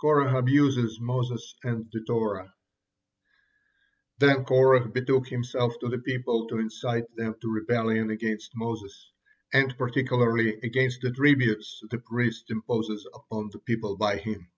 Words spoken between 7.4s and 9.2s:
to rebellion against Moses,